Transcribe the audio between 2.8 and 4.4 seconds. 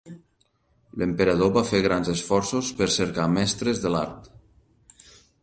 per cercar mestres de l'art.